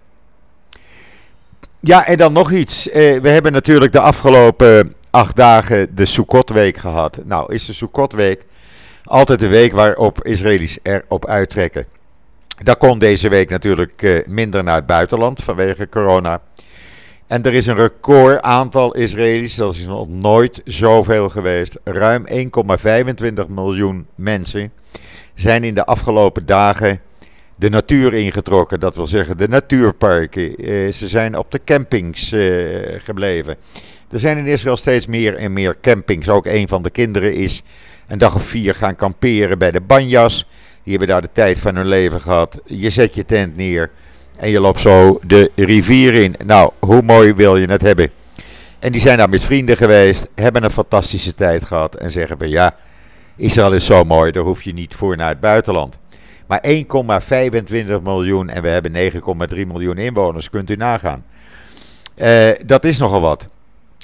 Ja, 1.80 2.06
en 2.06 2.18
dan 2.18 2.34
nog 2.34 2.52
iets. 2.52 2.90
Eh, 2.90 3.20
we 3.20 3.30
hebben 3.30 3.52
natuurlijk 3.52 3.92
de 3.92 4.00
afgelopen 4.00 4.96
acht 5.10 5.36
dagen 5.36 5.96
de 5.96 6.06
Sukkotweek 6.06 6.78
gehad. 6.78 7.22
Nou, 7.26 7.54
is 7.54 7.66
de 7.66 7.74
Sukkotweek 7.74 8.46
altijd 9.04 9.40
de 9.40 9.48
week 9.48 9.72
waarop 9.72 10.24
Israëli's 10.24 10.80
erop 10.84 11.26
uittrekken. 11.26 11.86
Dat 12.64 12.78
kon 12.78 13.00
deze 13.00 13.30
week 13.30 13.50
natuurlijk 13.50 14.02
eh, 14.02 14.28
minder 14.28 14.64
naar 14.64 14.76
het 14.76 14.86
buitenland 14.86 15.44
vanwege 15.44 15.90
corona. 15.90 16.42
En 17.28 17.44
er 17.44 17.54
is 17.54 17.68
een 17.68 17.76
record 17.76 18.42
aantal 18.42 18.96
Israëli's, 18.96 19.56
dat 19.56 19.74
is 19.74 19.86
nog 19.86 20.10
nooit 20.10 20.62
zoveel 20.66 21.30
geweest. 21.30 21.80
Ruim 21.84 22.26
1,25 22.28 23.48
miljoen 23.50 24.08
mensen 24.16 24.72
zijn 25.36 25.64
in 25.64 25.74
de 25.74 25.86
afgelopen 25.86 26.46
dagen 26.46 27.02
de 27.58 27.70
natuur 27.70 28.14
ingetrokken. 28.14 28.80
Dat 28.80 28.96
wil 28.96 29.08
zeggen 29.08 29.38
de 29.38 29.48
natuurparken. 29.48 30.56
Eh, 30.56 30.92
ze 30.92 31.08
zijn 31.08 31.38
op 31.38 31.52
de 31.52 31.60
campings 31.64 32.32
eh, 32.32 32.42
gebleven. 32.98 33.56
Er 34.12 34.20
zijn 34.20 34.38
in 34.38 34.46
Israël 34.46 34.78
steeds 34.78 35.08
meer 35.08 35.36
en 35.36 35.54
meer 35.54 35.76
campings. 35.82 36.30
Ook 36.30 36.46
een 36.46 36.68
van 36.68 36.84
de 36.84 36.90
kinderen 36.90 37.34
is 37.34 37.64
een 38.08 38.18
dag 38.18 38.36
of 38.36 38.44
vier 38.44 38.76
gaan 38.76 38.96
kamperen 38.96 39.58
bij 39.58 39.72
de 39.72 39.82
Banjas. 39.82 40.48
Die 40.88 40.98
hebben 40.98 41.16
daar 41.16 41.26
de 41.26 41.34
tijd 41.34 41.60
van 41.60 41.76
hun 41.76 41.88
leven 41.88 42.22
gehad. 42.22 42.60
Je 42.66 42.90
zet 42.90 43.16
je 43.16 43.26
tent 43.26 43.56
neer 43.56 43.92
en 44.38 44.50
je 44.50 44.60
loopt 44.60 44.80
zo 44.80 45.20
de 45.24 45.52
rivier 45.56 46.14
in. 46.14 46.36
Nou, 46.46 46.72
hoe 46.80 47.02
mooi 47.02 47.34
wil 47.34 47.58
je 47.58 47.68
het 47.68 47.82
hebben? 47.82 48.10
En 48.80 48.92
die 48.92 49.02
zijn 49.02 49.18
daar 49.18 49.30
met 49.30 49.44
vrienden 49.44 49.78
geweest, 49.78 50.30
hebben 50.36 50.64
een 50.64 50.72
fantastische 50.72 51.34
tijd 51.36 51.66
gehad 51.66 51.96
en 51.96 52.12
zeggen 52.12 52.38
van 52.38 52.50
ja, 52.50 52.76
Israël 53.36 53.74
is 53.74 53.86
zo 53.86 54.04
mooi, 54.04 54.32
daar 54.32 54.44
hoef 54.44 54.64
je 54.64 54.74
niet 54.74 54.96
voor 54.96 55.18
naar 55.18 55.30
het 55.30 55.40
buitenland. 55.40 56.00
Maar 56.46 56.64
1,25 56.68 58.02
miljoen 58.04 58.50
en 58.50 58.62
we 58.62 58.68
hebben 58.68 59.12
9,3 59.56 59.68
miljoen 59.68 59.98
inwoners, 59.98 60.50
kunt 60.50 60.70
u 60.70 60.76
nagaan. 60.76 61.26
Uh, 62.16 62.50
dat 62.66 62.86
is 62.86 62.98
nogal 62.98 63.22
wat. 63.22 63.48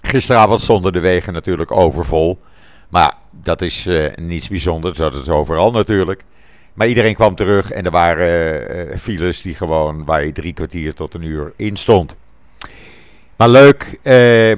Gisteravond 0.02 0.60
stonden 0.60 0.94
de 0.94 1.00
wegen 1.00 1.34
natuurlijk 1.34 1.72
overvol. 1.72 2.40
Maar 2.90 3.14
dat 3.32 3.62
is 3.62 3.88
uh, 3.88 4.06
niets 4.16 4.48
bijzonders, 4.48 4.98
dat 4.98 5.14
is 5.14 5.30
overal 5.30 5.72
natuurlijk. 5.72 6.24
Maar 6.74 6.88
iedereen 6.88 7.16
kwam 7.16 7.36
terug 7.36 7.72
en 7.72 7.86
er 7.86 7.92
waren 7.92 8.88
uh, 8.90 8.98
files 8.98 9.42
die 9.42 9.56
gewoon 9.56 10.04
je 10.06 10.32
drie 10.32 10.54
kwartier 10.54 10.94
tot 10.94 11.14
een 11.14 11.24
uur 11.24 11.54
in 11.56 11.78
stond. 11.78 12.16
Maar 13.36 13.50
leuk 13.50 14.00
uh, 14.04 14.56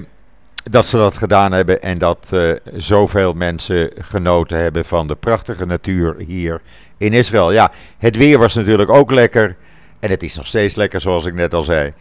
dat 0.71 0.85
ze 0.85 0.97
dat 0.97 1.17
gedaan 1.17 1.51
hebben 1.51 1.81
en 1.81 1.97
dat 1.97 2.29
uh, 2.33 2.53
zoveel 2.73 3.33
mensen 3.33 3.91
genoten 3.97 4.57
hebben 4.57 4.85
van 4.85 5.07
de 5.07 5.15
prachtige 5.15 5.65
natuur 5.65 6.15
hier 6.27 6.61
in 6.97 7.13
Israël. 7.13 7.51
Ja, 7.51 7.71
het 7.97 8.17
weer 8.17 8.37
was 8.37 8.55
natuurlijk 8.55 8.89
ook 8.89 9.11
lekker 9.11 9.55
en 9.99 10.09
het 10.09 10.23
is 10.23 10.35
nog 10.35 10.45
steeds 10.45 10.75
lekker 10.75 11.01
zoals 11.01 11.25
ik 11.25 11.33
net 11.33 11.53
al 11.53 11.61
zei. 11.61 11.93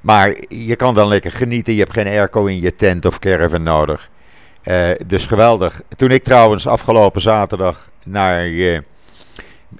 Maar 0.00 0.36
je 0.48 0.76
kan 0.76 0.94
dan 0.94 1.08
lekker 1.08 1.30
genieten, 1.30 1.72
je 1.72 1.78
hebt 1.78 1.92
geen 1.92 2.06
airco 2.06 2.46
in 2.46 2.60
je 2.60 2.74
tent 2.74 3.04
of 3.04 3.18
caravan 3.18 3.62
nodig. 3.62 4.10
dus 5.06 5.26
geweldig. 5.26 5.80
Toen 5.96 6.10
ik 6.10 6.24
trouwens 6.24 6.66
afgelopen 6.66 7.20
zaterdag 7.20 7.90
naar 8.04 8.46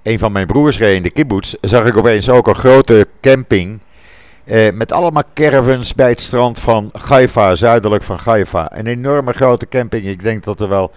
een 0.03 0.19
van 0.19 0.33
mijn 0.33 0.47
broers 0.47 0.79
reed 0.79 0.97
in 0.97 1.03
de 1.03 1.11
kibbutz, 1.11 1.55
zag 1.61 1.87
ik 1.87 1.97
opeens 1.97 2.29
ook 2.29 2.47
een 2.47 2.55
grote 2.55 3.07
camping. 3.21 3.81
Eh, 4.45 4.73
met 4.73 4.93
allemaal 4.93 5.23
caravans 5.35 5.95
bij 5.95 6.09
het 6.09 6.21
strand 6.21 6.61
van 6.61 6.91
Haifa, 7.09 7.55
zuidelijk 7.55 8.03
van 8.03 8.19
Haifa. 8.25 8.79
Een 8.79 8.87
enorme 8.87 9.33
grote 9.33 9.69
camping. 9.69 10.07
Ik 10.07 10.23
denk 10.23 10.45
dat 10.45 10.61
er 10.61 10.69
wel 10.69 10.91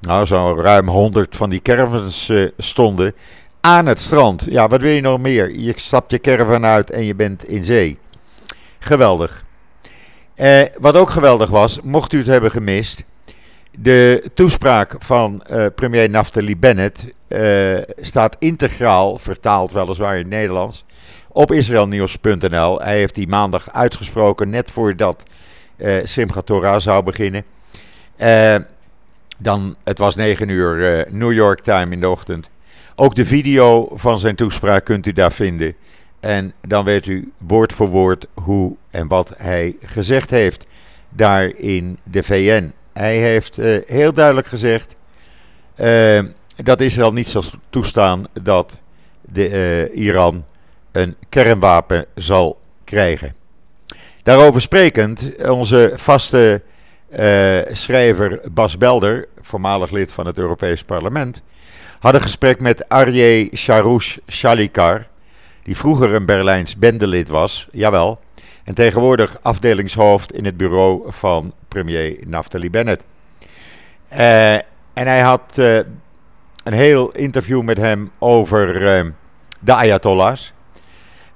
nou, 0.00 0.26
zo'n 0.26 0.60
ruim 0.60 0.88
100 0.88 1.36
van 1.36 1.50
die 1.50 1.62
caravans 1.62 2.28
eh, 2.28 2.46
stonden 2.58 3.14
aan 3.60 3.86
het 3.86 4.00
strand. 4.00 4.46
Ja, 4.50 4.68
wat 4.68 4.80
wil 4.80 4.90
je 4.90 5.00
nog 5.00 5.20
meer? 5.20 5.50
Je 5.56 5.72
stapt 5.76 6.10
je 6.10 6.20
caravan 6.20 6.64
uit 6.64 6.90
en 6.90 7.04
je 7.04 7.14
bent 7.14 7.48
in 7.48 7.64
zee. 7.64 7.98
Geweldig. 8.78 9.44
Eh, 10.34 10.62
wat 10.80 10.96
ook 10.96 11.10
geweldig 11.10 11.50
was, 11.50 11.80
mocht 11.82 12.12
u 12.12 12.18
het 12.18 12.26
hebben 12.26 12.50
gemist. 12.50 13.04
De 13.78 14.30
toespraak 14.34 14.94
van 14.98 15.42
uh, 15.50 15.66
premier 15.74 16.10
Naftali 16.10 16.56
Bennett 16.56 17.06
uh, 17.28 17.78
staat 18.00 18.36
integraal, 18.38 19.18
vertaald 19.18 19.72
weliswaar 19.72 20.14
in 20.14 20.20
het 20.20 20.28
Nederlands, 20.28 20.84
op 21.28 21.52
israelnieuws.nl. 21.52 22.80
Hij 22.80 22.96
heeft 22.96 23.14
die 23.14 23.28
maandag 23.28 23.72
uitgesproken, 23.72 24.50
net 24.50 24.70
voordat 24.70 25.22
uh, 25.76 25.94
Simchat 26.04 26.46
Torah 26.46 26.80
zou 26.80 27.02
beginnen. 27.02 27.44
dan, 29.38 29.76
het 29.84 29.98
was 29.98 30.16
9 30.16 30.48
uur 30.48 31.06
New 31.10 31.32
York 31.32 31.60
time 31.60 31.92
in 31.92 32.00
de 32.00 32.08
ochtend. 32.08 32.50
Ook 32.94 33.14
de 33.14 33.26
video 33.26 33.88
van 33.92 34.18
zijn 34.18 34.36
toespraak 34.36 34.84
kunt 34.84 35.06
u 35.06 35.12
daar 35.12 35.32
vinden. 35.32 35.74
En 36.20 36.52
dan 36.60 36.84
weet 36.84 37.06
u 37.06 37.32
woord 37.38 37.72
voor 37.72 37.88
woord 37.88 38.26
hoe 38.34 38.76
en 38.90 39.08
wat 39.08 39.32
hij 39.36 39.76
gezegd 39.82 40.30
heeft 40.30 40.66
daar 41.08 41.56
in 41.56 41.98
de 42.02 42.22
VN. 42.22 42.72
Hij 42.92 43.16
heeft 43.16 43.58
uh, 43.58 43.80
heel 43.86 44.12
duidelijk 44.12 44.46
gezegd 44.46 44.96
uh, 45.76 46.22
dat 46.56 46.80
Israël 46.80 47.12
niet 47.12 47.28
zal 47.28 47.42
toestaan 47.70 48.24
dat 48.42 48.80
de, 49.20 49.88
uh, 49.94 50.04
Iran 50.04 50.44
een 50.92 51.16
kernwapen 51.28 52.06
zal 52.14 52.60
krijgen. 52.84 53.34
Daarover 54.22 54.60
sprekend, 54.60 55.30
onze 55.48 55.92
vaste 55.94 56.62
schrijver 57.72 58.40
Bas 58.52 58.78
Belder, 58.78 59.28
voormalig 59.40 59.90
lid 59.90 60.12
van 60.12 60.26
het 60.26 60.38
Europees 60.38 60.84
Parlement, 60.84 61.42
had 61.98 62.14
een 62.14 62.20
gesprek 62.20 62.60
met 62.60 62.88
Arje 62.88 63.48
Sharoush 63.56 64.16
Shalikar, 64.30 65.06
die 65.62 65.76
vroeger 65.76 66.14
een 66.14 66.26
Berlijns 66.26 66.76
bendelid 66.76 67.28
was, 67.28 67.68
jawel, 67.72 68.20
en 68.64 68.74
tegenwoordig 68.74 69.38
afdelingshoofd 69.42 70.32
in 70.32 70.44
het 70.44 70.56
bureau 70.56 71.02
van 71.06 71.52
premier 71.68 72.18
Naftali 72.26 72.70
Bennett. 72.70 73.04
Uh, 74.12 74.54
en 74.92 75.06
hij 75.06 75.20
had 75.20 75.56
uh, 75.58 75.76
een 76.64 76.72
heel 76.72 77.10
interview 77.12 77.62
met 77.62 77.76
hem 77.76 78.10
over 78.18 78.82
uh, 78.82 79.10
de 79.60 79.74
Ayatollahs. 79.74 80.52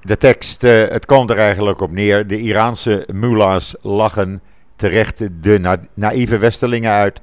De 0.00 0.16
tekst, 0.16 0.62
het 0.62 1.06
komt 1.06 1.30
er 1.30 1.38
eigenlijk 1.38 1.80
op 1.80 1.90
neer. 1.90 2.26
De 2.26 2.40
Iraanse 2.40 3.08
mullahs 3.12 3.74
lachen 3.80 4.42
terecht 4.76 5.42
de 5.42 5.58
na 5.58 5.80
naïeve 5.94 6.38
Westerlingen 6.38 6.90
uit, 6.90 7.20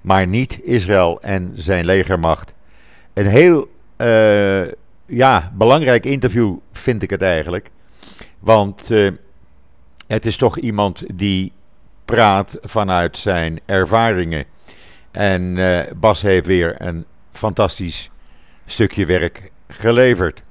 maar 0.00 0.26
niet 0.26 0.60
Israël 0.62 1.20
en 1.20 1.50
zijn 1.54 1.84
legermacht. 1.84 2.54
Een 3.14 3.26
heel 3.26 3.68
ja, 5.06 5.52
belangrijk 5.54 6.04
interview 6.04 6.56
vind 6.72 7.02
ik 7.02 7.10
het 7.10 7.22
eigenlijk. 7.22 7.70
Want 8.38 8.90
het 10.12 10.26
is 10.26 10.36
toch 10.36 10.58
iemand 10.58 11.02
die 11.14 11.52
praat 12.04 12.58
vanuit 12.62 13.18
zijn 13.18 13.60
ervaringen. 13.66 14.44
En 15.10 15.56
uh, 15.56 15.80
Bas 15.96 16.22
heeft 16.22 16.46
weer 16.46 16.74
een 16.78 17.04
fantastisch 17.30 18.10
stukje 18.66 19.06
werk 19.06 19.50
geleverd. 19.68 20.42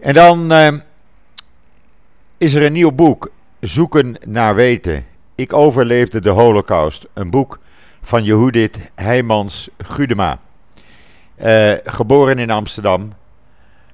En 0.00 0.14
dan 0.14 0.52
uh, 0.52 0.68
is 2.38 2.54
er 2.54 2.62
een 2.62 2.72
nieuw 2.72 2.92
boek, 2.92 3.30
Zoeken 3.60 4.16
naar 4.26 4.54
Weten. 4.54 5.06
Ik 5.34 5.52
overleefde 5.52 6.20
de 6.20 6.30
Holocaust. 6.30 7.06
Een 7.14 7.30
boek 7.30 7.58
van 8.02 8.24
Jehudit 8.24 8.90
Heijmans 8.94 9.68
Gudema. 9.78 10.40
Uh, 11.42 11.72
geboren 11.84 12.38
in 12.38 12.50
Amsterdam. 12.50 13.12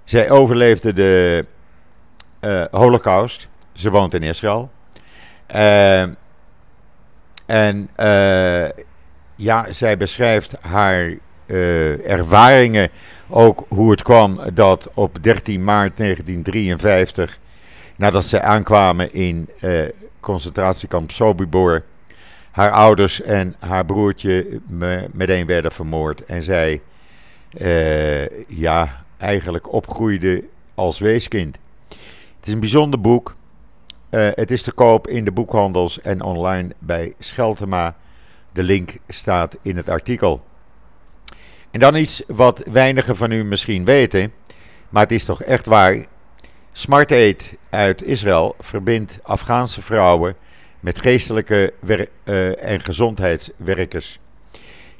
Zij 0.04 0.30
overleefde 0.30 0.92
de 0.92 1.44
Holocaust. 2.70 3.48
Ze 3.76 3.90
woont 3.90 4.14
in 4.14 4.22
Israël. 4.22 4.70
Uh, 5.54 6.00
en 7.46 7.88
uh, 8.00 8.68
ja, 9.36 9.72
zij 9.72 9.96
beschrijft 9.96 10.56
haar 10.60 11.16
ervaringen. 12.04 12.88
Ook 13.28 13.64
hoe 13.68 13.90
het 13.90 14.02
kwam 14.02 14.40
dat 14.54 14.90
op 14.94 15.22
13 15.22 15.64
maart 15.64 15.96
1953, 15.96 17.38
nadat 17.96 18.24
ze 18.24 18.40
aankwamen 18.40 19.12
in 19.12 19.48
concentratiekamp 20.20 21.10
Sobibor, 21.10 21.84
haar 22.50 22.70
ouders 22.70 23.22
en 23.22 23.54
haar 23.58 23.84
broertje 23.84 24.60
meteen 25.12 25.46
werden 25.46 25.72
vermoord. 25.72 26.24
En 26.24 26.42
zij, 26.42 26.80
ja, 28.48 29.04
eigenlijk 29.18 29.72
opgroeide 29.72 30.44
als 30.74 30.98
weeskind. 30.98 31.58
Het 32.36 32.46
is 32.46 32.52
een 32.52 32.60
bijzonder 32.60 33.00
boek. 33.00 33.36
Uh, 34.10 34.28
het 34.34 34.50
is 34.50 34.62
te 34.62 34.72
koop 34.72 35.08
in 35.08 35.24
de 35.24 35.32
boekhandels 35.32 36.00
en 36.00 36.22
online 36.22 36.74
bij 36.78 37.14
Scheltema. 37.18 37.96
De 38.52 38.62
link 38.62 38.96
staat 39.08 39.58
in 39.62 39.76
het 39.76 39.88
artikel. 39.88 40.44
En 41.70 41.80
dan 41.80 41.96
iets 41.96 42.22
wat 42.26 42.62
weinigen 42.70 43.16
van 43.16 43.30
u 43.30 43.44
misschien 43.44 43.84
weten, 43.84 44.32
maar 44.88 45.02
het 45.02 45.12
is 45.12 45.24
toch 45.24 45.42
echt 45.42 45.66
waar. 45.66 46.06
Smart 46.72 47.12
Aid 47.12 47.56
uit 47.70 48.02
Israël 48.02 48.54
verbindt 48.58 49.18
Afghaanse 49.22 49.82
vrouwen 49.82 50.34
met 50.80 51.00
geestelijke 51.00 51.72
uh, 51.84 52.62
en 52.62 52.80
gezondheidswerkers. 52.80 54.18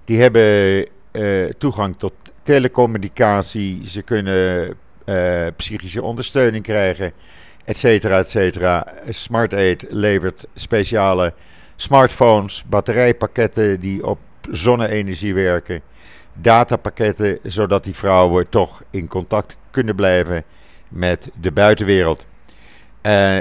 Die 0.05 0.21
hebben 0.21 0.87
uh, 1.13 1.51
toegang 1.59 1.99
tot 1.99 2.13
telecommunicatie, 2.43 3.89
ze 3.89 4.03
kunnen 4.03 4.77
psychische 5.57 6.03
ondersteuning 6.03 6.65
krijgen, 6.65 7.13
et 7.67 7.77
cetera, 7.77 8.19
et 8.19 8.31
cetera. 8.31 8.87
Smart 9.09 9.53
levert 9.91 10.45
speciale 10.55 11.33
smartphones, 11.77 12.65
batterijpakketten 12.67 13.81
die 13.81 14.07
op 14.07 14.19
zonne-energie 14.51 15.35
werken, 15.35 15.81
datapakketten, 16.33 17.39
zodat 17.43 17.85
die 17.85 17.95
vrouwen 17.95 18.49
toch 18.49 18.83
in 18.91 19.09
contact 19.09 19.57
kunnen 19.71 19.95
blijven 19.95 20.45
met 20.89 21.31
de 21.41 21.53
buitenwereld. 21.53 22.27
Uh, 23.03 23.37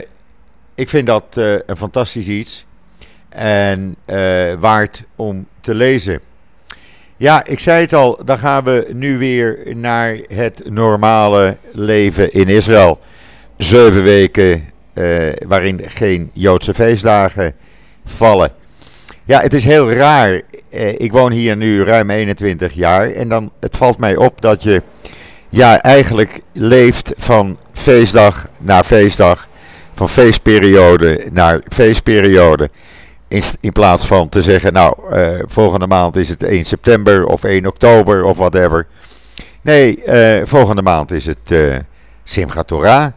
ik 0.75 0.89
vind 0.89 1.07
dat 1.07 1.23
uh, 1.37 1.59
een 1.65 1.77
fantastisch 1.77 2.27
iets 2.27 2.65
en 3.29 3.95
waard 4.59 5.03
om 5.15 5.47
te 5.61 5.75
lezen. 5.75 6.19
Ja, 7.17 7.45
ik 7.45 7.59
zei 7.59 7.81
het 7.81 7.93
al, 7.93 8.25
dan 8.25 8.37
gaan 8.37 8.63
we 8.63 8.87
nu 8.93 9.17
weer 9.17 9.75
naar 9.75 10.19
het 10.27 10.61
normale 10.69 11.57
leven 11.71 12.31
in 12.31 12.47
Israël. 12.47 12.99
Zeven 13.57 14.03
weken 14.03 14.63
uh, 14.93 15.33
waarin 15.47 15.81
geen 15.83 16.29
Joodse 16.33 16.73
feestdagen 16.73 17.53
vallen. 18.05 18.51
Ja, 19.25 19.41
het 19.41 19.53
is 19.53 19.65
heel 19.65 19.91
raar. 19.91 20.41
Uh, 20.71 20.93
ik 20.93 21.11
woon 21.11 21.31
hier 21.31 21.57
nu 21.57 21.83
ruim 21.83 22.09
21 22.09 22.73
jaar 22.73 23.11
en 23.11 23.29
dan 23.29 23.51
het 23.59 23.77
valt 23.77 23.97
mij 23.97 24.15
op 24.15 24.41
dat 24.41 24.63
je 24.63 24.81
ja, 25.49 25.81
eigenlijk 25.81 26.41
leeft 26.53 27.13
van 27.17 27.57
feestdag 27.73 28.47
naar 28.59 28.83
feestdag, 28.83 29.47
van 29.93 30.09
feestperiode 30.09 31.27
naar 31.31 31.61
feestperiode. 31.67 32.69
In, 33.61 33.71
plaats 33.71 34.05
van 34.05 34.29
te 34.29 34.41
zeggen, 34.41 34.73
nou, 34.73 34.95
uh, 35.11 35.29
volgende 35.45 35.87
maand 35.87 36.15
is 36.15 36.29
het 36.29 36.43
1 36.43 36.65
september 36.65 37.25
of 37.25 37.43
1 37.43 37.65
oktober 37.65 38.23
of 38.23 38.37
whatever. 38.37 38.87
Nee, 39.61 39.99
volgende 40.43 40.81
maand 40.81 41.11
is 41.11 41.25
het 41.25 41.83
Simchat 42.23 42.67
Torah. 42.67 43.11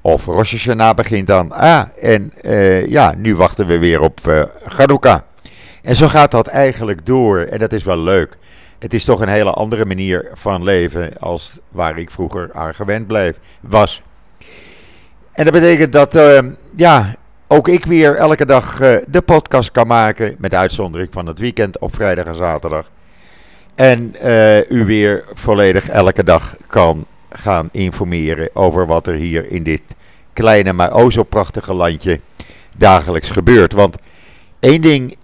Of 0.00 0.26
Rosh 0.26 0.50
Hashanah 0.50 0.94
begint 0.94 1.26
dan. 1.26 1.52
Ah, 1.52 1.82
en 2.00 2.32
ja, 2.88 3.14
nu 3.16 3.36
wachten 3.36 3.66
we 3.66 3.78
weer 3.78 4.00
op 4.00 4.20
uh. 4.66 5.22
En 5.82 5.96
zo 5.96 6.08
gaat 6.08 6.30
dat 6.30 6.46
eigenlijk 6.46 7.06
door. 7.06 7.38
En 7.38 7.58
dat 7.58 7.72
is 7.72 7.84
wel 7.84 7.98
leuk. 7.98 8.36
Het 8.78 8.94
is 8.94 9.04
toch 9.04 9.20
een 9.20 9.28
hele 9.28 9.50
andere 9.50 9.84
manier 9.84 10.30
van 10.34 10.62
leven 10.62 11.18
als 11.18 11.58
waar 11.68 11.98
ik 11.98 12.10
vroeger 12.10 12.50
aan 12.52 12.74
gewend 12.74 13.06
bleef, 13.06 13.38
was. 13.60 14.02
En 15.32 15.44
dat 15.44 15.52
betekent 15.52 15.92
dat, 15.92 16.18
ja, 16.76 17.14
ook 17.48 17.68
ik 17.68 17.84
weer 17.84 18.16
elke 18.16 18.44
dag 18.44 18.80
uh, 18.80 18.96
de 19.08 19.22
podcast 19.22 19.70
kan 19.70 19.86
maken. 19.86 20.34
Met 20.38 20.54
uitzondering 20.54 21.08
van 21.12 21.26
het 21.26 21.38
weekend 21.38 21.78
op 21.78 21.94
vrijdag 21.94 22.24
en 22.24 22.34
zaterdag. 22.34 22.90
En 23.74 24.14
u 24.68 24.84
weer 24.84 25.24
volledig 25.34 25.88
elke 25.88 26.24
dag 26.24 26.54
kan 26.66 27.06
gaan 27.30 27.68
informeren 27.72 28.50
over 28.52 28.86
wat 28.86 29.06
er 29.06 29.14
hier 29.14 29.50
in 29.50 29.62
dit 29.62 29.82
kleine, 30.32 30.72
maar 30.72 30.92
o 30.92 31.10
zo 31.10 31.22
prachtige 31.22 31.74
landje 31.74 32.20
dagelijks 32.76 33.30
gebeurt. 33.30 33.72
Want 33.72 33.96
één 34.60 34.80
ding 34.80 35.16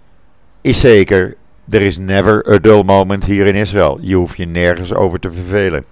is 0.61 0.79
zeker: 0.79 1.35
er 1.69 1.81
is 1.81 1.97
never 1.97 2.51
a 2.51 2.57
dull 2.57 2.83
moment 2.83 3.25
hier 3.25 3.45
in 3.45 3.55
Israël. 3.55 3.97
Je 4.01 4.15
hoeft 4.15 4.37
je 4.37 4.45
nergens 4.45 4.93
over 4.93 5.19
te 5.19 5.31
vervelen. 5.31 5.85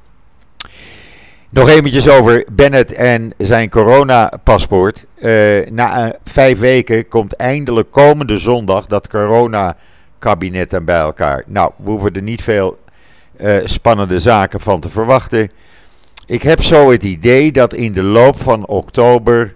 Nog 1.50 1.70
eventjes 1.70 2.10
over 2.10 2.46
Bennett 2.52 2.94
en 2.94 3.34
zijn 3.38 3.70
coronapaspoort. 3.70 5.06
Uh, 5.16 5.70
na 5.70 6.06
uh, 6.06 6.14
vijf 6.24 6.60
weken 6.60 7.08
komt 7.08 7.36
eindelijk 7.36 7.92
komende 7.92 8.38
zondag 8.38 8.86
dat 8.86 9.08
corona-kabinet 9.08 10.86
bij 10.86 11.00
elkaar. 11.00 11.44
Nou, 11.48 11.72
we 11.84 11.90
hoeven 11.90 12.14
er 12.14 12.22
niet 12.22 12.44
veel 12.44 12.78
uh, 13.42 13.58
spannende 13.66 14.20
zaken 14.20 14.60
van 14.60 14.80
te 14.80 14.90
verwachten. 14.90 15.52
Ik 16.26 16.42
heb 16.42 16.62
zo 16.62 16.92
het 16.92 17.04
idee 17.04 17.52
dat 17.52 17.74
in 17.74 17.94
de 17.94 18.04
loop 18.04 18.42
van 18.42 18.68
oktober 18.68 19.56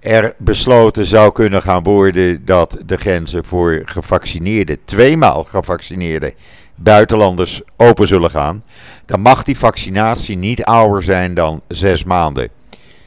er 0.00 0.34
besloten 0.38 1.06
zou 1.06 1.32
kunnen 1.32 1.62
gaan 1.62 1.82
worden 1.82 2.44
dat 2.44 2.78
de 2.86 2.96
grenzen 2.96 3.44
voor 3.44 3.82
gevaccineerden, 3.84 4.78
tweemaal 4.84 5.44
gevaccineerden 5.44 6.32
buitenlanders 6.74 7.62
open 7.76 8.06
zullen 8.06 8.30
gaan, 8.30 8.62
dan 9.06 9.20
mag 9.20 9.42
die 9.42 9.58
vaccinatie 9.58 10.36
niet 10.36 10.64
ouder 10.64 11.02
zijn 11.02 11.34
dan 11.34 11.60
zes 11.68 12.04
maanden. 12.04 12.48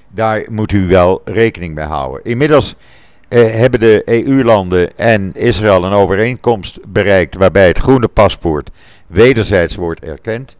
Daar 0.08 0.46
moet 0.50 0.72
u 0.72 0.88
wel 0.88 1.22
rekening 1.26 1.76
mee 1.76 1.86
houden. 1.86 2.24
Inmiddels 2.24 2.76
eh, 3.28 3.52
hebben 3.52 3.80
de 3.80 4.02
EU-landen 4.06 4.98
en 4.98 5.32
Israël 5.36 5.84
een 5.84 5.92
overeenkomst 5.92 6.80
bereikt 6.88 7.36
waarbij 7.36 7.68
het 7.68 7.80
groene 7.80 8.08
paspoort 8.08 8.70
wederzijds 9.08 9.76
wordt 9.76 10.06
erkend. 10.06 10.58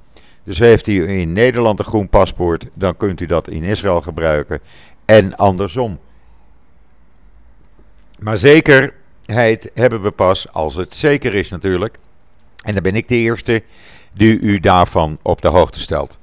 Dus 0.50 0.60
heeft 0.60 0.88
u 0.88 1.10
in 1.10 1.32
Nederland 1.34 1.80
een 1.80 1.86
groen 1.86 2.10
paspoort, 2.10 2.66
dan 2.74 2.98
kunt 2.98 3.22
u 3.22 3.26
dat 3.26 3.48
in 3.48 3.64
Israël 3.64 4.02
gebruiken 4.02 4.60
en 5.06 5.36
andersom. 5.36 6.00
Maar 8.20 8.38
zekerheid 8.38 9.72
hebben 9.74 10.02
we 10.02 10.12
pas 10.12 10.52
als 10.52 10.76
het 10.76 10.96
zeker 10.96 11.34
is 11.34 11.50
natuurlijk. 11.50 11.98
En 12.64 12.74
dan 12.74 12.84
ben 12.84 12.96
ik 12.96 13.08
de 13.08 13.16
eerste 13.16 13.64
die 14.14 14.40
u 14.40 14.60
daarvan 14.60 15.20
op 15.22 15.42
de 15.42 15.48
hoogte 15.48 15.80
stelt. 15.80 16.18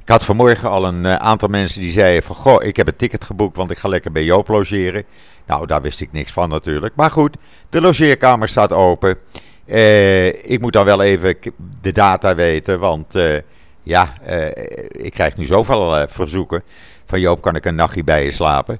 Ik 0.00 0.08
had 0.08 0.24
vanmorgen 0.24 0.70
al 0.70 0.86
een 0.86 1.06
eh, 1.06 1.14
aantal 1.14 1.48
mensen 1.48 1.80
die 1.80 1.92
zeiden 1.92 2.22
van... 2.22 2.36
Goh, 2.36 2.64
ik 2.64 2.76
heb 2.76 2.86
een 2.86 2.96
ticket 2.96 3.24
geboekt, 3.24 3.56
want 3.56 3.70
ik 3.70 3.78
ga 3.78 3.88
lekker 3.88 4.12
bij 4.12 4.24
Joop 4.24 4.48
logeren. 4.48 5.04
Nou, 5.46 5.66
daar 5.66 5.82
wist 5.82 6.00
ik 6.00 6.12
niks 6.12 6.32
van 6.32 6.48
natuurlijk. 6.48 6.94
Maar 6.96 7.10
goed, 7.10 7.36
de 7.70 7.80
logeerkamer 7.80 8.48
staat 8.48 8.72
open. 8.72 9.18
Uh, 9.66 10.26
ik 10.26 10.60
moet 10.60 10.72
dan 10.72 10.84
wel 10.84 11.02
even 11.02 11.36
de 11.80 11.92
data 11.92 12.34
weten, 12.34 12.80
want 12.80 13.16
uh, 13.16 13.38
ja, 13.82 14.12
uh, 14.28 14.46
ik 14.88 15.12
krijg 15.12 15.36
nu 15.36 15.44
zoveel 15.44 16.06
verzoeken. 16.08 16.62
Van 17.06 17.20
Joop, 17.20 17.42
kan 17.42 17.56
ik 17.56 17.64
een 17.64 17.74
nachtje 17.74 18.04
bij 18.04 18.24
je 18.24 18.30
slapen? 18.30 18.78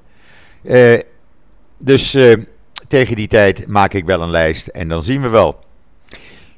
dus 1.77 2.17
tegen 2.87 3.15
die 3.15 3.27
tijd 3.27 3.67
maak 3.67 3.93
ik 3.93 4.05
wel 4.05 4.21
een 4.21 4.29
lijst 4.29 4.67
en 4.67 4.87
dan 4.87 5.03
zien 5.03 5.21
we 5.21 5.27
wel. 5.27 5.63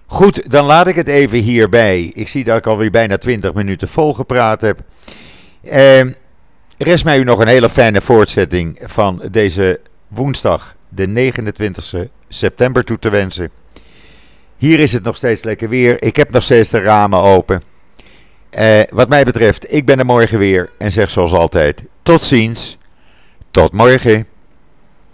Goed, 0.10 0.52
dan 0.52 0.66
laat 0.66 0.88
ik 0.88 0.96
het 0.96 1.08
even 1.08 1.40
hierbij. 1.40 2.12
Ik 2.14 2.28
zie 2.28 2.44
dat 2.44 2.58
ik 2.58 2.68
alweer 2.68 2.92
bijna 2.92 3.18
20 3.18 3.54
minuten 3.54 3.88
volgepraat 3.88 4.62
heb. 4.62 4.80
Eh, 5.64 6.02
rest 6.78 7.06
mij 7.06 7.20
u 7.20 7.24
nog 7.24 7.40
een 7.40 7.48
hele 7.48 7.70
fijne 7.70 8.02
voortzetting 8.02 8.80
van 8.82 9.22
deze 9.32 9.80
woensdag, 10.08 10.76
de 10.90 11.08
29 11.08 11.94
september, 12.28 12.84
toe 12.84 13.00
te 13.00 13.10
wensen. 13.10 13.50
Hier 14.58 14.80
is 14.80 14.92
het 14.92 15.04
nog 15.04 15.16
steeds 15.16 15.44
lekker 15.44 15.70
weer. 15.70 16.04
Ik 16.04 16.16
heb 16.16 16.32
nog 16.32 16.44
steeds 16.44 16.70
de 16.70 16.80
ramen 16.80 17.20
open. 17.20 17.64
Eh, 18.50 18.82
wat 18.90 19.10
mij 19.10 19.24
betreft, 19.24 19.74
ik 19.74 19.86
ben 19.86 20.00
er 20.00 20.06
morgen 20.06 20.40
weer 20.40 20.70
en 20.78 20.92
zeg 20.92 21.10
zoals 21.10 21.34
altijd: 21.34 21.84
tot 22.02 22.22
ziens, 22.22 22.78
tot 23.52 23.72
morgen. 23.72 24.28